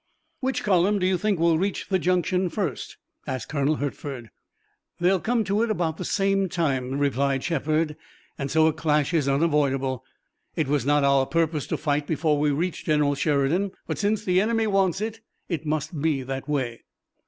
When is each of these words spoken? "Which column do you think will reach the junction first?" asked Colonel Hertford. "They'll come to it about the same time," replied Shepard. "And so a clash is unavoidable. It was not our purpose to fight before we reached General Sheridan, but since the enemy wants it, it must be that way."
"Which 0.39 0.63
column 0.63 0.97
do 0.97 1.05
you 1.05 1.15
think 1.15 1.37
will 1.39 1.59
reach 1.59 1.89
the 1.89 1.99
junction 1.99 2.49
first?" 2.49 2.97
asked 3.27 3.49
Colonel 3.49 3.75
Hertford. 3.75 4.31
"They'll 4.99 5.19
come 5.19 5.43
to 5.43 5.61
it 5.61 5.69
about 5.69 5.97
the 5.97 6.05
same 6.05 6.49
time," 6.49 6.97
replied 6.97 7.43
Shepard. 7.43 7.95
"And 8.35 8.49
so 8.49 8.65
a 8.65 8.73
clash 8.73 9.13
is 9.13 9.29
unavoidable. 9.29 10.03
It 10.55 10.67
was 10.67 10.87
not 10.87 11.03
our 11.03 11.27
purpose 11.27 11.67
to 11.67 11.77
fight 11.77 12.07
before 12.07 12.39
we 12.39 12.49
reached 12.49 12.87
General 12.87 13.13
Sheridan, 13.13 13.73
but 13.85 13.99
since 13.99 14.25
the 14.25 14.41
enemy 14.41 14.65
wants 14.65 15.01
it, 15.01 15.19
it 15.49 15.67
must 15.67 16.01
be 16.01 16.23
that 16.23 16.49
way." 16.49 16.81